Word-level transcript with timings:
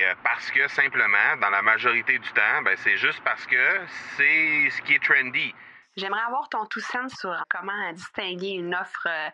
Et 0.00 0.06
euh, 0.06 0.14
parce 0.24 0.50
que 0.50 0.66
simplement, 0.68 1.36
dans 1.42 1.50
la 1.50 1.60
majorité 1.60 2.18
du 2.18 2.32
temps, 2.32 2.62
ben, 2.64 2.74
c'est 2.78 2.96
juste 2.96 3.22
parce 3.22 3.44
que 3.44 3.86
c'est 4.16 4.70
ce 4.70 4.80
qui 4.82 4.94
est 4.94 5.02
trendy. 5.02 5.54
J'aimerais 5.94 6.22
avoir 6.22 6.48
ton 6.48 6.64
tout 6.66 6.80
sens 6.80 7.12
sur 7.18 7.36
comment 7.50 7.92
distinguer 7.92 8.52
une 8.52 8.74
offre 8.74 9.06
euh, 9.06 9.28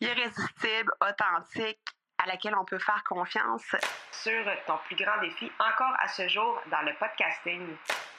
irrésistible, 0.00 0.90
authentique, 1.02 1.80
à 2.16 2.26
laquelle 2.26 2.54
on 2.54 2.64
peut 2.64 2.78
faire 2.78 3.04
confiance. 3.04 3.76
Sur 4.10 4.42
ton 4.66 4.78
plus 4.86 4.96
grand 4.96 5.20
défi 5.20 5.52
encore 5.58 5.94
à 5.98 6.08
ce 6.08 6.26
jour 6.28 6.62
dans 6.70 6.80
le 6.80 6.94
podcasting. 6.94 7.76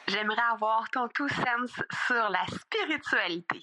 J'aimerais 0.07 0.51
avoir 0.51 0.87
ton 0.91 1.07
tout 1.07 1.29
sens 1.29 1.81
sur 2.05 2.29
la 2.29 2.45
spiritualité. 2.45 3.59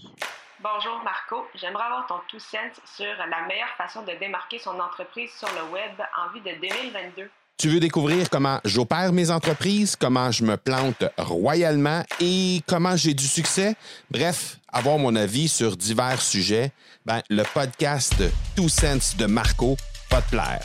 Bonjour 0.58 1.00
Marco, 1.04 1.46
j'aimerais 1.54 1.84
avoir 1.84 2.06
ton 2.06 2.20
tout 2.26 2.40
sens 2.40 2.80
sur 2.84 3.14
la 3.16 3.42
meilleure 3.42 3.76
façon 3.76 4.02
de 4.02 4.12
démarquer 4.14 4.58
son 4.58 4.80
entreprise 4.80 5.32
sur 5.38 5.48
le 5.54 5.70
web 5.70 6.02
en 6.16 6.30
vue 6.30 6.40
de 6.40 6.50
2022. 6.60 7.30
Tu 7.58 7.68
veux 7.68 7.80
découvrir 7.80 8.30
comment 8.30 8.60
j'opère 8.64 9.12
mes 9.12 9.32
entreprises, 9.32 9.96
comment 9.96 10.30
je 10.30 10.44
me 10.44 10.56
plante 10.56 11.02
royalement 11.18 12.04
et 12.20 12.62
comment 12.68 12.96
j'ai 12.96 13.14
du 13.14 13.26
succès? 13.26 13.74
Bref, 14.12 14.58
avoir 14.72 14.96
mon 14.96 15.16
avis 15.16 15.48
sur 15.48 15.76
divers 15.76 16.22
sujets, 16.22 16.70
ben, 17.04 17.20
le 17.28 17.42
podcast 17.42 18.14
Two 18.54 18.68
Sense 18.68 19.16
de 19.16 19.26
Marco 19.26 19.76
va 20.08 20.22
te 20.22 20.30
plaire. 20.30 20.64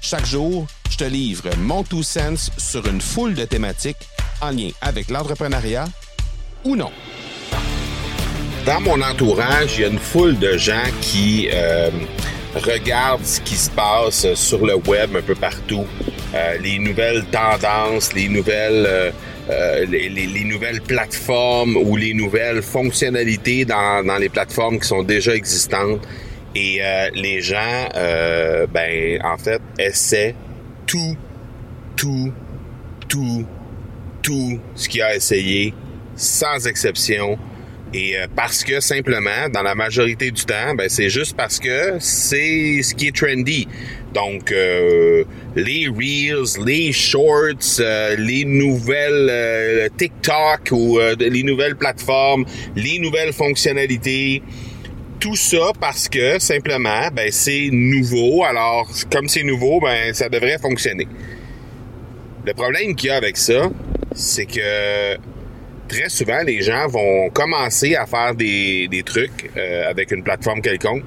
Chaque 0.00 0.24
jour, 0.24 0.66
je 0.88 0.96
te 0.96 1.04
livre 1.04 1.50
mon 1.58 1.84
Two 1.84 2.02
Sense 2.02 2.50
sur 2.56 2.86
une 2.86 3.02
foule 3.02 3.34
de 3.34 3.44
thématiques 3.44 4.08
en 4.40 4.52
lien 4.52 4.70
avec 4.80 5.10
l'entrepreneuriat 5.10 5.84
ou 6.64 6.76
non. 6.76 6.92
Dans 8.64 8.80
mon 8.80 9.02
entourage, 9.02 9.76
il 9.76 9.82
y 9.82 9.84
a 9.84 9.88
une 9.88 9.98
foule 9.98 10.38
de 10.38 10.56
gens 10.56 10.88
qui 11.02 11.50
euh, 11.52 11.90
regardent 12.54 13.24
ce 13.24 13.40
qui 13.40 13.56
se 13.56 13.70
passe 13.70 14.32
sur 14.34 14.64
le 14.64 14.76
web 14.76 15.14
un 15.16 15.22
peu 15.22 15.34
partout, 15.34 15.84
euh, 16.34 16.56
les 16.58 16.78
nouvelles 16.78 17.24
tendances, 17.26 18.14
les 18.14 18.28
nouvelles 18.28 18.86
euh, 18.86 19.10
euh, 19.50 19.84
les, 19.86 20.08
les, 20.08 20.26
les, 20.26 20.44
nouvelles 20.44 20.80
plateformes 20.80 21.76
ou 21.76 21.96
les 21.96 22.14
nouvelles 22.14 22.62
fonctionnalités 22.62 23.64
dans, 23.64 24.06
dans 24.06 24.16
les 24.16 24.28
plateformes 24.28 24.78
qui 24.78 24.86
sont 24.86 25.02
déjà 25.02 25.34
existantes. 25.34 26.00
Et 26.54 26.78
euh, 26.80 27.10
les 27.14 27.40
gens, 27.40 27.88
ben, 27.94 29.20
en 29.24 29.36
fait, 29.38 29.60
essaient 29.78 30.34
tout, 30.86 31.16
tout, 31.96 32.32
tout, 33.08 33.44
tout 34.22 34.60
ce 34.74 34.88
qu'il 34.88 35.02
a 35.02 35.16
essayé, 35.16 35.74
sans 36.14 36.66
exception. 36.66 37.38
Et 37.94 38.16
euh, 38.16 38.26
parce 38.34 38.64
que 38.64 38.80
simplement, 38.80 39.48
dans 39.52 39.62
la 39.62 39.74
majorité 39.74 40.30
du 40.30 40.44
temps, 40.44 40.74
ben, 40.74 40.88
c'est 40.88 41.10
juste 41.10 41.36
parce 41.36 41.58
que 41.58 41.96
c'est 42.00 42.80
ce 42.82 42.94
qui 42.94 43.08
est 43.08 43.16
trendy. 43.16 43.68
Donc, 44.14 44.52
euh, 44.52 45.24
les 45.56 45.88
reels, 45.88 46.62
les 46.64 46.92
shorts, 46.92 47.80
euh, 47.80 48.14
les 48.16 48.44
nouvelles 48.44 49.28
euh, 49.30 49.88
TikTok 49.96 50.70
ou 50.72 50.98
les 51.18 51.42
nouvelles 51.42 51.76
plateformes, 51.76 52.44
les 52.76 52.98
nouvelles 52.98 53.32
fonctionnalités, 53.32 54.42
tout 55.18 55.36
ça 55.36 55.72
parce 55.80 56.08
que 56.08 56.38
simplement, 56.38 57.08
ben, 57.12 57.30
c'est 57.30 57.68
nouveau. 57.72 58.44
Alors, 58.44 58.88
comme 59.10 59.28
c'est 59.28 59.44
nouveau, 59.44 59.80
ben, 59.80 60.12
ça 60.12 60.28
devrait 60.28 60.58
fonctionner. 60.58 61.06
Le 62.44 62.52
problème 62.54 62.94
qu'il 62.94 63.08
y 63.08 63.10
a 63.10 63.16
avec 63.16 63.36
ça, 63.36 63.70
c'est 64.14 64.46
que 64.46 65.16
très 65.92 66.08
souvent, 66.08 66.42
les 66.44 66.62
gens 66.62 66.86
vont 66.88 67.28
commencer 67.30 67.94
à 67.94 68.06
faire 68.06 68.34
des, 68.34 68.88
des 68.88 69.02
trucs 69.02 69.50
euh, 69.56 69.90
avec 69.90 70.10
une 70.10 70.22
plateforme 70.22 70.62
quelconque. 70.62 71.04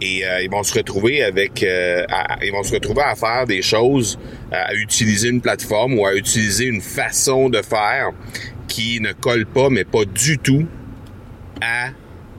Et 0.00 0.24
euh, 0.24 0.42
ils 0.42 0.50
vont 0.50 0.62
se 0.62 0.74
retrouver 0.74 1.22
avec 1.22 1.62
euh, 1.62 2.06
à, 2.08 2.42
ils 2.42 2.50
vont 2.50 2.62
se 2.62 2.72
retrouver 2.72 3.02
à 3.02 3.14
faire 3.14 3.44
des 3.46 3.60
choses 3.60 4.18
à 4.50 4.74
utiliser 4.74 5.28
une 5.28 5.42
plateforme 5.42 5.98
ou 5.98 6.06
à 6.06 6.14
utiliser 6.14 6.64
une 6.64 6.80
façon 6.80 7.50
de 7.50 7.60
faire 7.60 8.10
qui 8.66 8.98
ne 9.00 9.12
colle 9.12 9.44
pas 9.44 9.68
mais 9.68 9.84
pas 9.84 10.06
du 10.06 10.38
tout 10.38 10.66
à 11.60 11.90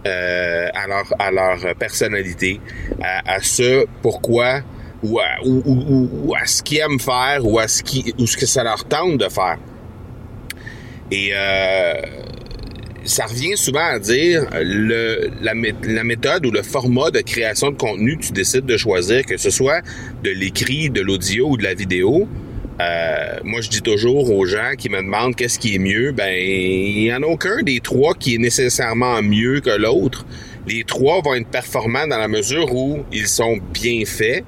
à 0.04 1.32
leur 1.32 1.76
personnalité 1.78 2.60
à, 3.04 3.40
ce 3.44 3.86
pourquoi 4.02 4.62
ou 5.04 5.20
à, 5.20 5.26
à 6.42 6.46
ce 6.48 6.64
qu'ils 6.64 6.80
aiment 6.80 7.00
faire 7.00 7.46
ou 7.46 7.60
à 7.60 7.68
ce 7.68 7.84
qui 7.84 8.12
ou 8.18 8.26
ce 8.26 8.36
que 8.36 8.48
ça 8.48 8.64
leur 8.64 8.86
tente 8.86 9.20
de 9.20 9.30
faire 9.30 9.60
et 11.12 11.32
euh, 11.34 11.94
ça 13.04 13.26
revient 13.26 13.58
souvent 13.58 13.86
à 13.86 14.00
dire 14.00 14.46
le, 14.54 15.30
la, 15.42 16.04
méthode 16.04 16.46
ou 16.46 16.52
le 16.52 16.62
format 16.62 17.12
de 17.12 17.20
création 17.20 17.72
de 17.72 17.76
contenu 17.76 18.18
que 18.18 18.26
tu 18.26 18.32
décides 18.32 18.66
de 18.66 18.78
choisir, 18.78 19.26
que 19.26 19.38
ce 19.38 19.50
soit 19.50 19.82
de 20.24 20.30
l'écrit, 20.30 20.90
de 20.90 21.02
l'audio 21.02 21.50
ou 21.50 21.58
de 21.58 21.64
la 21.64 21.74
vidéo. 21.74 22.28
Euh, 22.80 23.40
moi, 23.44 23.62
je 23.62 23.70
dis 23.70 23.82
toujours 23.82 24.32
aux 24.32 24.46
gens 24.46 24.72
qui 24.78 24.90
me 24.90 24.98
demandent 24.98 25.36
qu'est-ce 25.36 25.60
qui 25.60 25.76
est 25.76 25.80
mieux, 25.80 26.12
ben 26.12 26.34
il 26.34 27.04
y 27.04 27.14
en 27.14 27.22
a 27.22 27.28
aucun 27.28 27.62
des 27.62 27.80
trois 27.80 28.14
qui 28.14 28.36
est 28.36 28.40
nécessairement 28.40 29.22
mieux 29.22 29.60
que 29.60 29.70
l'autre. 29.70 30.26
Les 30.68 30.84
trois 30.84 31.22
vont 31.22 31.36
être 31.36 31.48
performants 31.48 32.08
dans 32.08 32.18
la 32.18 32.28
mesure 32.28 32.74
où 32.74 33.04
ils 33.12 33.28
sont 33.28 33.58
bien 33.74 34.06
faits. 34.06 34.44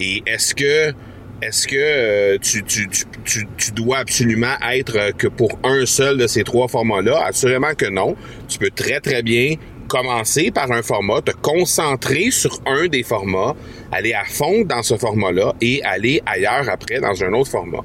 Et 0.00 0.22
est-ce 0.26 0.54
que 0.54 0.92
est-ce 1.40 1.68
que 1.68 1.76
euh, 1.76 2.38
tu, 2.40 2.64
tu, 2.64 2.88
tu, 3.24 3.46
tu, 3.56 3.70
dois 3.72 3.98
absolument 3.98 4.54
être 4.72 4.96
euh, 4.98 5.12
que 5.12 5.28
pour 5.28 5.58
un 5.62 5.86
seul 5.86 6.18
de 6.18 6.26
ces 6.26 6.42
trois 6.42 6.66
formats-là? 6.66 7.24
Assurément 7.24 7.74
que 7.76 7.86
non. 7.86 8.16
Tu 8.48 8.58
peux 8.58 8.70
très, 8.70 9.00
très 9.00 9.22
bien 9.22 9.54
commencer 9.86 10.50
par 10.50 10.70
un 10.72 10.82
format, 10.82 11.22
te 11.22 11.30
concentrer 11.30 12.30
sur 12.30 12.60
un 12.66 12.88
des 12.88 13.02
formats, 13.02 13.54
aller 13.92 14.14
à 14.14 14.24
fond 14.24 14.64
dans 14.64 14.82
ce 14.82 14.96
format-là 14.96 15.54
et 15.60 15.82
aller 15.84 16.20
ailleurs 16.26 16.68
après 16.68 17.00
dans 17.00 17.22
un 17.22 17.32
autre 17.32 17.50
format. 17.50 17.84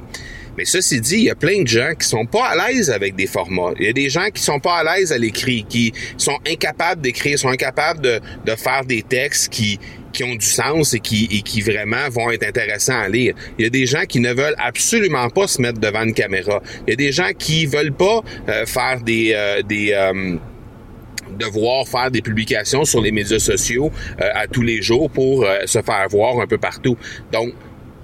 Mais 0.57 0.65
ceci 0.65 1.01
dit, 1.01 1.15
il 1.15 1.23
y 1.23 1.29
a 1.29 1.35
plein 1.35 1.63
de 1.63 1.67
gens 1.67 1.93
qui 1.97 2.07
sont 2.07 2.25
pas 2.25 2.49
à 2.49 2.67
l'aise 2.67 2.91
avec 2.91 3.15
des 3.15 3.25
formats. 3.25 3.71
Il 3.79 3.85
y 3.85 3.89
a 3.89 3.93
des 3.93 4.09
gens 4.09 4.29
qui 4.33 4.41
sont 4.41 4.59
pas 4.59 4.77
à 4.77 4.97
l'aise 4.97 5.11
à 5.11 5.17
l'écrit, 5.17 5.65
qui 5.67 5.93
sont 6.17 6.37
incapables 6.47 7.01
d'écrire, 7.01 7.39
sont 7.39 7.49
incapables 7.49 8.01
de, 8.01 8.19
de 8.45 8.55
faire 8.55 8.83
des 8.85 9.01
textes 9.01 9.51
qui, 9.51 9.79
qui 10.13 10.23
ont 10.23 10.35
du 10.35 10.45
sens 10.45 10.93
et 10.93 10.99
qui, 10.99 11.27
et 11.31 11.41
qui 11.41 11.61
vraiment 11.61 12.07
vont 12.09 12.31
être 12.31 12.47
intéressants 12.47 12.99
à 12.99 13.09
lire. 13.09 13.33
Il 13.57 13.63
y 13.63 13.67
a 13.67 13.69
des 13.69 13.85
gens 13.85 14.03
qui 14.07 14.19
ne 14.19 14.31
veulent 14.31 14.55
absolument 14.57 15.29
pas 15.29 15.47
se 15.47 15.61
mettre 15.61 15.79
devant 15.79 16.03
une 16.03 16.13
caméra. 16.13 16.61
Il 16.87 16.91
y 16.91 16.93
a 16.93 16.95
des 16.95 17.11
gens 17.11 17.31
qui 17.37 17.65
veulent 17.65 17.93
pas 17.93 18.21
euh, 18.47 18.65
faire 18.65 19.01
des... 19.01 19.33
Euh, 19.35 19.61
des 19.63 19.91
euh, 19.93 20.37
devoir 21.39 21.87
faire 21.87 22.11
des 22.11 22.21
publications 22.21 22.85
sur 22.85 23.01
les 23.01 23.11
médias 23.11 23.39
sociaux 23.39 23.91
euh, 24.21 24.29
à 24.35 24.45
tous 24.45 24.61
les 24.61 24.83
jours 24.83 25.09
pour 25.09 25.43
euh, 25.43 25.65
se 25.65 25.81
faire 25.81 26.07
voir 26.09 26.39
un 26.39 26.45
peu 26.45 26.59
partout. 26.59 26.95
Donc, 27.31 27.53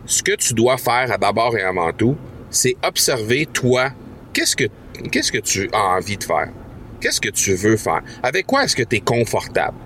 ce 0.06 0.24
que 0.24 0.36
tu 0.36 0.56
dois 0.56 0.78
faire 0.78 1.20
d'abord 1.20 1.56
et 1.56 1.62
avant 1.62 1.92
tout, 1.94 2.18
c'est 2.50 2.76
observer 2.82 3.46
toi, 3.46 3.92
qu'est-ce 4.34 4.56
que 4.56 4.64
qu'est-ce 5.12 5.32
que 5.32 5.38
tu 5.38 5.70
as 5.72 5.98
envie 5.98 6.18
de 6.18 6.24
faire? 6.24 6.50
Qu'est-ce 7.00 7.22
que 7.22 7.30
tu 7.30 7.54
veux 7.54 7.78
faire? 7.78 8.02
Avec 8.24 8.48
quoi 8.48 8.64
est-ce 8.64 8.76
que 8.76 8.84
tu 8.84 8.96
es 8.96 9.00
confortable? 9.00 9.78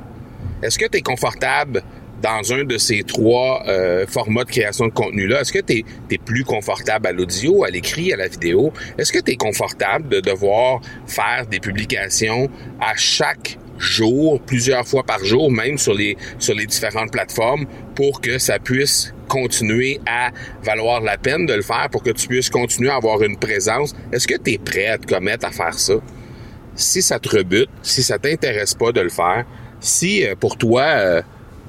Est-ce 0.61 0.79
que 0.79 0.87
tu 0.87 0.99
es 0.99 1.01
confortable 1.01 1.83
dans 2.23 2.53
un 2.53 2.63
de 2.63 2.77
ces 2.77 3.03
trois 3.03 3.63
euh, 3.67 4.07
formats 4.07 4.45
de 4.45 4.49
création 4.49 4.87
de 4.87 4.93
contenu-là, 4.93 5.41
est-ce 5.41 5.51
que 5.51 5.59
tu 5.59 5.83
es, 6.09 6.17
plus 6.17 6.45
confortable 6.45 7.07
à 7.07 7.11
l'audio, 7.11 7.65
à 7.65 7.69
l'écrit, 7.69 8.13
à 8.13 8.15
la 8.15 8.29
vidéo? 8.29 8.71
Est-ce 8.97 9.11
que 9.11 9.19
tu 9.19 9.33
es 9.33 9.35
confortable 9.35 10.07
de 10.07 10.21
devoir 10.21 10.79
faire 11.05 11.45
des 11.49 11.59
publications 11.59 12.49
à 12.79 12.95
chaque 12.95 13.57
jour, 13.77 14.39
plusieurs 14.41 14.87
fois 14.87 15.03
par 15.03 15.23
jour, 15.25 15.51
même 15.51 15.77
sur 15.77 15.93
les, 15.93 16.15
sur 16.39 16.55
les 16.55 16.65
différentes 16.65 17.11
plateformes, 17.11 17.65
pour 17.93 18.21
que 18.21 18.37
ça 18.37 18.57
puisse 18.57 19.13
continuer 19.27 19.99
à 20.05 20.31
valoir 20.63 21.01
la 21.01 21.17
peine 21.17 21.45
de 21.45 21.53
le 21.53 21.61
faire, 21.61 21.89
pour 21.91 22.03
que 22.03 22.11
tu 22.11 22.29
puisses 22.29 22.49
continuer 22.49 22.89
à 22.89 22.95
avoir 22.95 23.21
une 23.21 23.37
présence? 23.37 23.93
Est-ce 24.13 24.27
que 24.27 24.37
tu 24.37 24.53
es 24.53 24.57
prêt 24.57 24.87
à 24.87 24.97
te 24.97 25.13
commettre 25.13 25.45
à 25.45 25.51
faire 25.51 25.77
ça? 25.77 25.95
Si 26.75 27.01
ça 27.01 27.19
te 27.19 27.27
rebute, 27.35 27.69
si 27.81 28.01
ça 28.01 28.17
t'intéresse 28.17 28.75
pas 28.75 28.93
de 28.93 29.01
le 29.01 29.09
faire, 29.09 29.43
si 29.81 30.25
euh, 30.25 30.35
pour 30.39 30.57
toi... 30.57 30.83
Euh, 30.83 31.21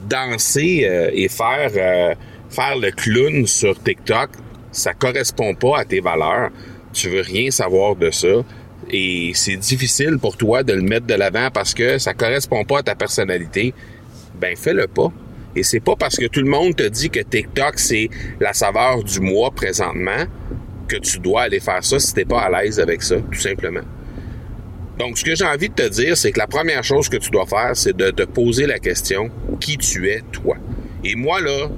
danser 0.08 0.86
euh, 0.88 1.10
et 1.12 1.28
faire 1.28 1.70
euh, 1.76 2.14
faire 2.50 2.76
le 2.76 2.90
clown 2.90 3.46
sur 3.46 3.80
TikTok, 3.82 4.30
ça 4.72 4.94
correspond 4.94 5.54
pas 5.54 5.80
à 5.80 5.84
tes 5.84 6.00
valeurs. 6.00 6.50
Tu 6.92 7.08
veux 7.08 7.22
rien 7.22 7.50
savoir 7.50 7.96
de 7.96 8.10
ça 8.10 8.44
et 8.90 9.32
c'est 9.34 9.56
difficile 9.56 10.18
pour 10.18 10.36
toi 10.36 10.62
de 10.62 10.72
le 10.72 10.82
mettre 10.82 11.06
de 11.06 11.14
l'avant 11.14 11.48
parce 11.52 11.74
que 11.74 11.98
ça 11.98 12.14
correspond 12.14 12.64
pas 12.64 12.80
à 12.80 12.82
ta 12.82 12.94
personnalité. 12.94 13.74
Ben 14.34 14.56
fais-le 14.56 14.86
pas. 14.86 15.12
Et 15.56 15.62
c'est 15.62 15.80
pas 15.80 15.96
parce 15.96 16.16
que 16.16 16.26
tout 16.26 16.40
le 16.40 16.50
monde 16.50 16.76
te 16.76 16.86
dit 16.88 17.10
que 17.10 17.20
TikTok 17.20 17.78
c'est 17.78 18.08
la 18.40 18.52
saveur 18.52 19.02
du 19.02 19.20
mois 19.20 19.50
présentement 19.50 20.26
que 20.88 20.96
tu 20.96 21.18
dois 21.18 21.42
aller 21.42 21.60
faire 21.60 21.82
ça 21.82 21.98
si 21.98 22.12
t'es 22.14 22.24
pas 22.24 22.42
à 22.42 22.62
l'aise 22.62 22.78
avec 22.78 23.02
ça, 23.02 23.16
tout 23.16 23.40
simplement. 23.40 23.80
Donc, 24.98 25.18
ce 25.18 25.24
que 25.24 25.34
j'ai 25.34 25.44
envie 25.44 25.68
de 25.68 25.74
te 25.74 25.88
dire, 25.88 26.16
c'est 26.16 26.30
que 26.30 26.38
la 26.38 26.46
première 26.46 26.84
chose 26.84 27.08
que 27.08 27.16
tu 27.16 27.30
dois 27.30 27.46
faire, 27.46 27.70
c'est 27.74 27.96
de 27.96 28.10
te 28.10 28.22
poser 28.22 28.66
la 28.66 28.78
question 28.78 29.30
qui 29.60 29.76
tu 29.76 30.10
es, 30.10 30.20
toi. 30.32 30.56
Et 31.02 31.14
moi, 31.14 31.40
là, 31.40 31.68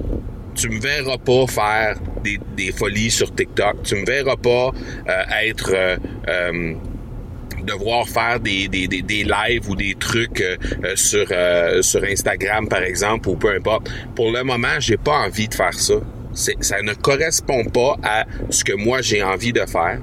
tu 0.57 0.69
me 0.69 0.79
verras 0.79 1.17
pas 1.17 1.47
faire 1.47 1.97
des, 2.23 2.39
des 2.55 2.71
folies 2.71 3.11
sur 3.11 3.33
TikTok. 3.33 3.83
Tu 3.83 3.95
me 3.95 4.05
verras 4.05 4.35
pas 4.35 4.71
euh, 5.07 5.23
être 5.43 5.71
euh, 5.73 5.97
euh, 6.27 6.73
devoir 7.63 8.07
faire 8.07 8.39
des, 8.39 8.67
des, 8.67 8.87
des, 8.87 9.01
des, 9.01 9.23
lives 9.23 9.69
ou 9.69 9.75
des 9.75 9.95
trucs 9.95 10.43
sur, 10.95 11.27
sur 11.81 12.03
Instagram, 12.03 12.67
par 12.67 12.81
exemple, 12.81 13.29
ou 13.29 13.35
peu 13.35 13.53
importe. 13.53 13.89
Pour 14.15 14.31
le 14.31 14.43
moment, 14.43 14.79
j'ai 14.79 14.97
pas 14.97 15.17
envie 15.17 15.47
de 15.47 15.53
faire 15.53 15.73
ça. 15.73 15.95
ça 16.33 16.81
ne 16.81 16.93
correspond 16.93 17.65
pas 17.65 17.97
à 18.03 18.25
ce 18.49 18.63
que 18.63 18.73
moi 18.73 19.01
j'ai 19.01 19.21
envie 19.21 19.51
de 19.53 19.65
faire. 19.65 19.99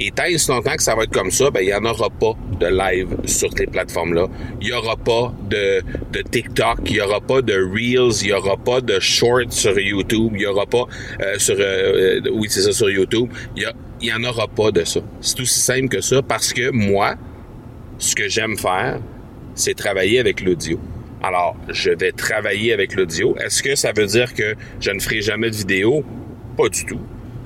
Et 0.00 0.10
tant 0.10 0.24
et 0.24 0.36
longtemps 0.48 0.74
que 0.76 0.82
ça 0.82 0.94
va 0.94 1.04
être 1.04 1.12
comme 1.12 1.30
ça, 1.30 1.50
ben, 1.50 1.60
il 1.60 1.66
n'y 1.66 1.74
en 1.74 1.84
aura 1.84 2.10
pas 2.10 2.32
de 2.58 2.66
live 2.66 3.16
sur 3.26 3.50
ces 3.56 3.66
plateformes-là. 3.66 4.26
Il 4.60 4.66
n'y 4.66 4.72
aura 4.72 4.96
pas 4.96 5.32
de, 5.48 5.82
de 6.12 6.22
TikTok, 6.22 6.78
il 6.86 6.94
n'y 6.94 7.00
aura 7.00 7.20
pas 7.20 7.42
de 7.42 7.54
Reels, 7.54 8.22
il 8.22 8.26
n'y 8.26 8.32
aura 8.32 8.56
pas 8.56 8.80
de 8.80 8.98
Shorts 8.98 9.52
sur 9.52 9.78
YouTube, 9.78 10.32
il 10.34 10.38
n'y 10.38 10.46
aura 10.46 10.66
pas 10.66 10.86
euh, 11.20 11.38
sur... 11.38 11.54
Euh, 11.58 12.20
euh, 12.24 12.30
oui, 12.32 12.48
c'est 12.50 12.62
ça, 12.62 12.72
sur 12.72 12.90
YouTube. 12.90 13.30
Il 13.56 13.72
n'y 14.02 14.12
en 14.12 14.24
aura 14.24 14.48
pas 14.48 14.72
de 14.72 14.84
ça. 14.84 15.00
C'est 15.20 15.40
aussi 15.40 15.60
simple 15.60 15.88
que 15.88 16.00
ça 16.00 16.22
parce 16.22 16.52
que 16.52 16.70
moi, 16.70 17.14
ce 17.98 18.14
que 18.16 18.28
j'aime 18.28 18.58
faire, 18.58 19.00
c'est 19.54 19.74
travailler 19.74 20.18
avec 20.18 20.40
l'audio. 20.40 20.80
Alors, 21.22 21.56
je 21.68 21.90
vais 21.90 22.12
travailler 22.12 22.72
avec 22.72 22.94
l'audio. 22.96 23.36
Est-ce 23.38 23.62
que 23.62 23.76
ça 23.76 23.92
veut 23.92 24.06
dire 24.06 24.34
que 24.34 24.56
je 24.80 24.90
ne 24.90 24.98
ferai 24.98 25.22
jamais 25.22 25.50
de 25.50 25.56
vidéo? 25.56 26.04
Pas 26.56 26.68
du 26.68 26.84
tout 26.84 27.00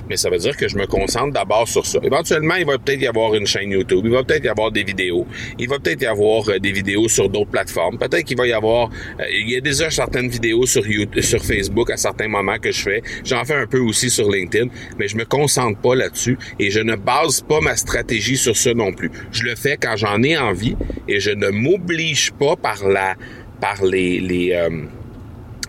mais 0.08 0.16
ça 0.16 0.30
veut 0.30 0.38
dire 0.38 0.56
que 0.56 0.68
je 0.68 0.76
me 0.76 0.86
concentre 0.86 1.32
d'abord 1.32 1.68
sur 1.68 1.86
ça. 1.86 1.98
Éventuellement, 2.02 2.54
il 2.56 2.66
va 2.66 2.78
peut-être 2.78 3.00
y 3.00 3.06
avoir 3.06 3.34
une 3.34 3.46
chaîne 3.46 3.70
YouTube, 3.70 4.02
il 4.04 4.10
va 4.10 4.22
peut-être 4.22 4.44
y 4.44 4.48
avoir 4.48 4.70
des 4.70 4.84
vidéos, 4.84 5.26
il 5.58 5.68
va 5.68 5.78
peut-être 5.78 6.02
y 6.02 6.06
avoir 6.06 6.48
euh, 6.48 6.58
des 6.58 6.72
vidéos 6.72 7.08
sur 7.08 7.28
d'autres 7.28 7.50
plateformes, 7.50 7.98
peut-être 7.98 8.24
qu'il 8.24 8.36
va 8.36 8.46
y 8.46 8.52
avoir, 8.52 8.90
euh, 9.20 9.24
il 9.30 9.50
y 9.50 9.56
a 9.56 9.60
déjà 9.60 9.90
certaines 9.90 10.28
vidéos 10.28 10.66
sur 10.66 10.86
YouTube, 10.86 11.20
sur 11.20 11.44
Facebook 11.44 11.90
à 11.90 11.96
certains 11.96 12.28
moments 12.28 12.58
que 12.58 12.72
je 12.72 12.80
fais, 12.80 13.02
j'en 13.24 13.44
fais 13.44 13.54
un 13.54 13.66
peu 13.66 13.80
aussi 13.80 14.10
sur 14.10 14.30
LinkedIn, 14.30 14.68
mais 14.98 15.08
je 15.08 15.16
me 15.16 15.24
concentre 15.24 15.80
pas 15.80 15.94
là-dessus 15.94 16.38
et 16.58 16.70
je 16.70 16.80
ne 16.80 16.96
base 16.96 17.42
pas 17.42 17.60
ma 17.60 17.76
stratégie 17.76 18.36
sur 18.36 18.56
ça 18.56 18.74
non 18.74 18.92
plus. 18.92 19.10
Je 19.32 19.44
le 19.44 19.54
fais 19.54 19.76
quand 19.76 19.96
j'en 19.96 20.22
ai 20.22 20.36
envie 20.36 20.76
et 21.08 21.20
je 21.20 21.30
ne 21.30 21.48
m'oblige 21.48 22.32
pas 22.32 22.56
par 22.56 22.86
la 22.86 23.16
par 23.60 23.84
les 23.84 24.20
les 24.20 24.52
euh, 24.52 24.84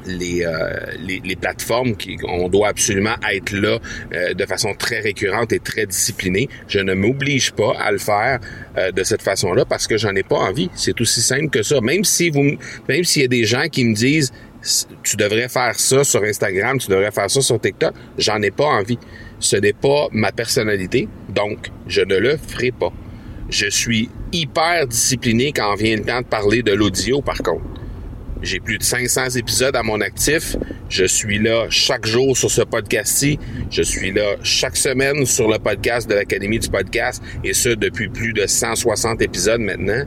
euh, 0.07 0.79
les, 0.97 1.21
les, 1.23 1.35
plateformes 1.35 1.95
qui 1.95 2.17
on 2.27 2.47
doit 2.47 2.69
absolument 2.69 3.15
être 3.31 3.51
là 3.51 3.79
euh, 4.13 4.33
de 4.33 4.45
façon 4.45 4.73
très 4.73 4.99
récurrente 4.99 5.51
et 5.51 5.59
très 5.59 5.85
disciplinée. 5.85 6.47
Je 6.67 6.79
ne 6.79 6.93
m'oblige 6.93 7.51
pas 7.51 7.73
à 7.77 7.91
le 7.91 7.97
faire 7.97 8.39
euh, 8.77 8.91
de 8.91 9.03
cette 9.03 9.21
façon-là 9.21 9.65
parce 9.65 9.87
que 9.87 9.97
j'en 9.97 10.15
ai 10.15 10.23
pas 10.23 10.37
envie. 10.37 10.69
C'est 10.73 10.99
aussi 11.01 11.21
simple 11.21 11.49
que 11.49 11.63
ça. 11.63 11.81
Même 11.81 12.03
si 12.03 12.29
vous, 12.29 12.57
même 12.87 13.03
s'il 13.03 13.23
y 13.23 13.25
a 13.25 13.27
des 13.27 13.43
gens 13.43 13.67
qui 13.69 13.83
me 13.83 13.93
disent 13.93 14.31
tu 15.03 15.15
devrais 15.15 15.47
faire 15.47 15.79
ça 15.79 16.03
sur 16.03 16.23
Instagram, 16.23 16.77
tu 16.79 16.89
devrais 16.89 17.11
faire 17.11 17.29
ça 17.29 17.41
sur 17.41 17.59
TikTok, 17.59 17.93
j'en 18.17 18.41
ai 18.41 18.51
pas 18.51 18.65
envie. 18.65 18.99
Ce 19.39 19.55
n'est 19.55 19.73
pas 19.73 20.07
ma 20.11 20.31
personnalité, 20.33 21.07
donc 21.29 21.69
je 21.87 22.01
ne 22.01 22.17
le 22.17 22.37
ferai 22.37 22.71
pas. 22.71 22.91
Je 23.49 23.67
suis 23.67 24.09
hyper 24.33 24.85
discipliné 24.87 25.53
quand 25.53 25.75
vient 25.75 25.95
le 25.95 26.03
temps 26.03 26.21
de 26.21 26.25
parler 26.25 26.61
de 26.61 26.73
l'audio, 26.73 27.21
par 27.21 27.37
contre. 27.37 27.78
J'ai 28.41 28.61
plus 28.61 28.77
de 28.77 28.83
500 28.83 29.31
épisodes 29.31 29.75
à 29.75 29.83
mon 29.83 29.99
actif. 29.99 30.55
Je 30.87 31.03
suis 31.03 31.39
là 31.39 31.65
chaque 31.69 32.05
jour 32.05 32.37
sur 32.37 32.49
ce 32.49 32.61
podcast-ci. 32.61 33.37
Je 33.69 33.81
suis 33.81 34.11
là 34.11 34.37
chaque 34.43 34.77
semaine 34.77 35.25
sur 35.25 35.49
le 35.49 35.59
podcast 35.59 36.09
de 36.09 36.15
l'Académie 36.15 36.59
du 36.59 36.69
podcast 36.69 37.21
et 37.43 37.53
ce 37.53 37.69
depuis 37.69 38.07
plus 38.07 38.31
de 38.31 38.47
160 38.47 39.21
épisodes 39.21 39.59
maintenant. 39.59 40.03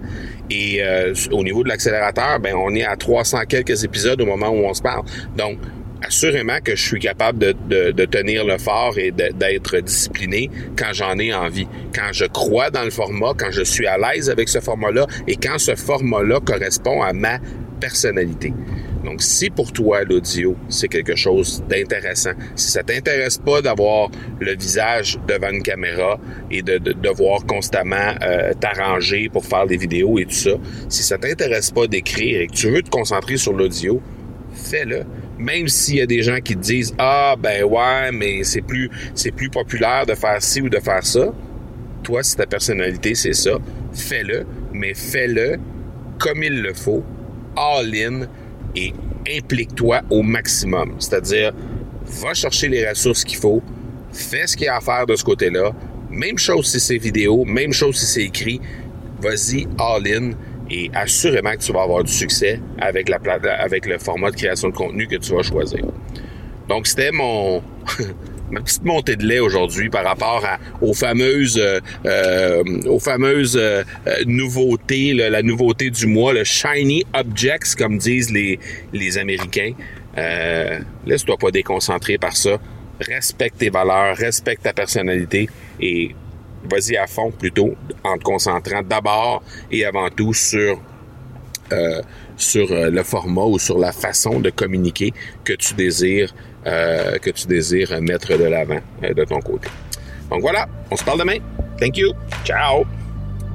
Et 0.49 0.83
euh, 0.83 1.13
au 1.31 1.45
niveau 1.45 1.63
de 1.63 1.69
l'accélérateur, 1.69 2.41
ben 2.41 2.55
on 2.57 2.75
est 2.75 2.85
à 2.85 2.97
300 2.97 3.41
quelques 3.49 3.85
épisodes 3.85 4.21
au 4.23 4.27
moment 4.27 4.49
où 4.49 4.65
on 4.65 4.73
se 4.73 4.83
parle. 4.83 5.05
Donc 5.37 5.59
assurément 6.05 6.59
que 6.65 6.75
je 6.75 6.83
suis 6.83 7.01
capable 7.01 7.39
de, 7.39 7.93
de 7.93 8.05
tenir 8.07 8.45
le 8.45 8.59
fort 8.59 8.99
et 8.99 9.13
d'être 9.13 9.79
discipliné 9.81 10.51
quand 10.77 10.93
j'en 10.93 11.19
ai 11.19 11.33
envie, 11.33 11.69
quand 11.95 12.13
je 12.13 12.25
crois 12.25 12.71
dans 12.71 12.83
le 12.83 12.91
format, 12.91 13.35
quand 13.37 13.51
je 13.53 13.63
suis 13.63 13.87
à 13.87 13.99
l'aise 13.99 14.29
avec 14.29 14.49
ce 14.49 14.59
format-là 14.59 15.07
et 15.29 15.37
quand 15.37 15.59
ce 15.59 15.77
format-là 15.77 16.41
correspond 16.41 17.03
à 17.03 17.13
ma 17.13 17.39
personnalité. 17.83 18.55
Donc, 19.05 19.21
si 19.21 19.51
pour 19.51 19.73
toi, 19.73 20.05
l'audio, 20.05 20.57
c'est 20.69 20.87
quelque 20.87 21.17
chose 21.17 21.65
d'intéressant, 21.69 22.31
si 22.55 22.71
ça 22.71 22.85
t'intéresse 22.85 23.39
pas 23.39 23.61
d'avoir 23.61 24.09
le 24.39 24.55
visage 24.55 25.19
devant 25.27 25.51
une 25.51 25.65
caméra 25.65 26.21
et 26.53 26.63
de, 26.63 26.79
devoir 26.79 27.45
constamment 27.45 28.15
euh, 28.23 28.53
t'arranger 28.55 29.29
pour 29.29 29.45
faire 29.45 29.67
des 29.67 29.77
vidéos 29.77 30.17
et 30.21 30.27
tout 30.27 30.43
ça, 30.47 30.53
si 30.89 31.03
ça 31.03 31.19
t'intéresse 31.19 31.73
pas 31.73 31.89
d'écrire 31.89 32.43
et 32.43 32.47
que 32.47 32.53
tu 32.53 32.71
veux 32.71 32.83
te 32.83 32.91
concentrer 32.91 33.37
sur 33.37 33.53
l'audio, 33.53 34.01
fais-le. 34.55 35.03
Même 35.39 35.67
s'il 35.67 35.97
y 35.97 36.01
a 36.01 36.07
des 36.07 36.23
gens 36.23 36.39
qui 36.39 36.55
te 36.55 36.61
disent 36.61 36.95
ah 36.99 37.35
ben 37.37 37.65
ouais 37.65 38.13
mais 38.13 38.45
c'est 38.45 38.61
plus 38.61 38.89
c'est 39.15 39.33
plus 39.33 39.51
populaire 39.51 40.07
de 40.07 40.15
faire 40.15 40.41
ci 40.41 40.61
ou 40.61 40.69
de 40.69 40.79
faire 40.79 41.05
ça. 41.05 41.33
Toi, 42.05 42.23
si 42.23 42.37
ta 42.37 42.47
personnalité 42.47 43.17
c'est 43.17 43.33
ça, 43.33 43.59
fais-le, 43.93 44.47
mais 44.73 44.95
fais-le 44.95 45.59
comme 46.21 46.45
il 46.45 46.63
le 46.63 46.75
faut 46.75 47.03
all-in 47.57 48.27
et 48.75 48.93
implique-toi 49.29 50.01
au 50.11 50.23
maximum. 50.23 50.95
C'est-à-dire, 50.99 51.53
va 52.05 52.35
chercher 52.35 52.69
les 52.69 52.89
ressources 52.89 53.25
qu'il 53.25 53.39
faut, 53.39 53.63
fais 54.13 54.47
ce 54.47 54.57
qu'il 54.57 54.67
y 54.67 54.69
a 54.69 54.77
à 54.77 54.81
faire 54.81 55.07
de 55.07 55.17
ce 55.17 55.25
côté-là. 55.25 55.73
Même 56.11 56.39
chose 56.39 56.67
si 56.71 56.81
c'est 56.81 56.99
vidéo, 56.99 57.45
même 57.45 57.73
chose 57.73 57.97
si 57.97 58.07
c'est 58.07 58.25
écrit. 58.25 58.61
Vas-y 59.21 59.67
all-in 59.79 60.33
et 60.69 60.91
assurément 60.95 61.53
que 61.53 61.63
tu 61.63 61.73
vas 61.73 61.83
avoir 61.83 62.03
du 62.03 62.13
succès 62.13 62.61
avec, 62.79 63.09
la, 63.09 63.19
avec 63.59 63.87
le 63.87 63.99
format 63.99 64.31
de 64.31 64.37
création 64.37 64.69
de 64.69 64.75
contenu 64.75 65.07
que 65.07 65.17
tu 65.17 65.33
vas 65.35 65.43
choisir. 65.43 65.85
Donc, 66.69 66.87
c'était 66.87 67.13
mon, 67.13 67.63
ma 68.53 68.61
petite 68.61 68.85
montée 68.85 69.17
de 69.17 69.27
lait 69.27 69.41
aujourd'hui 69.41 69.89
par 69.89 70.05
rapport 70.05 70.45
à, 70.45 70.59
aux 70.81 70.95
fameuses, 70.95 71.59
euh, 71.59 71.81
euh 72.05 72.63
aux 72.87 73.01
fameuses 73.01 73.57
euh, 73.61 73.83
nouveautés, 74.27 75.15
la 75.15 75.43
nouveauté 75.43 75.91
du 75.91 76.07
mois, 76.07 76.33
le 76.35 76.45
shiny 76.45 77.05
objects 77.15 77.75
comme 77.77 77.99
disent 77.99 78.31
les, 78.31 78.61
les 78.93 79.19
Américains. 79.19 79.73
Euh, 80.19 80.79
Laisse-toi 81.07 81.37
pas 81.39 81.51
déconcentrer 81.51 82.19
par 82.19 82.37
ça. 82.37 82.59
Respecte 83.01 83.59
tes 83.59 83.71
valeurs, 83.71 84.17
respecte 84.17 84.63
ta 84.63 84.75
personnalité 84.75 85.49
et 85.81 86.15
vas-y 86.71 86.97
à 86.97 87.07
fond 87.07 87.33
plutôt 87.33 87.75
en 88.05 88.19
te 88.19 88.23
concentrant 88.23 88.83
d'abord 88.83 89.43
et 89.71 89.85
avant 89.85 90.11
tout 90.11 90.35
sur 90.35 90.79
euh, 91.73 92.03
sur 92.37 92.69
le 92.71 93.03
format 93.03 93.45
ou 93.45 93.59
sur 93.59 93.79
la 93.79 93.93
façon 93.93 94.41
de 94.41 94.51
communiquer 94.51 95.13
que 95.45 95.53
tu 95.53 95.75
désires 95.75 96.35
euh, 96.67 97.19
que 97.19 97.31
tu 97.31 97.47
désires 97.49 98.01
mettre 98.01 98.39
de 98.39 98.45
l'avant 98.45 98.79
euh, 99.03 99.13
de 99.13 99.25
ton 99.25 99.41
côté. 99.41 99.69
Donc 100.31 100.43
voilà, 100.43 100.69
on 100.93 100.97
se 100.97 101.03
parle 101.03 101.19
demain. 101.19 101.39
Thank 101.81 101.97
you. 101.97 102.13
Ciao. 102.45 102.85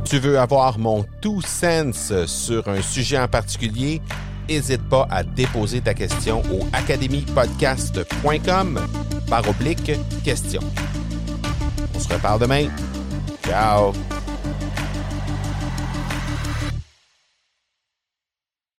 Tu 0.03 0.19
veux 0.19 0.37
avoir 0.37 0.77
mon 0.77 1.05
tout 1.21 1.41
sens 1.41 2.11
sur 2.25 2.67
un 2.67 2.81
sujet 2.81 3.17
en 3.17 3.29
particulier? 3.29 4.01
N'hésite 4.49 4.83
pas 4.89 5.07
à 5.09 5.23
déposer 5.23 5.79
ta 5.81 5.93
question 5.93 6.41
au 6.51 6.67
academypodcast.com 6.73 8.79
par 9.29 9.47
oblique 9.49 9.93
question. 10.23 10.61
On 11.95 11.99
se 11.99 12.13
reparle 12.13 12.41
demain. 12.41 12.67
Ciao. 13.45 13.93